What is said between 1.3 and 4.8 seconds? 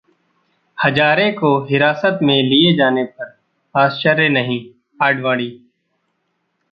को हिरासत में लिये जाने पर आश्चर्य नहीं: